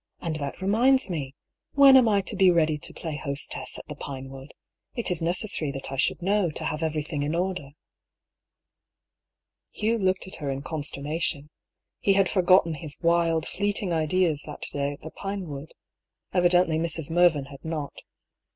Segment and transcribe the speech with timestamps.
[0.19, 1.35] And that reminds me.
[1.73, 4.51] When am I to be ready to play hostess at the Pinewood?
[4.95, 7.73] It is necessary that I should' know, to have everything in order."
[9.69, 11.51] Hugh looked at her in consternation.
[11.99, 15.71] He had for gotten his wild, fleeting ideas that day at the Pinewood.
[16.33, 17.11] Evidently Mrs.
[17.11, 17.93] Mervyn had not.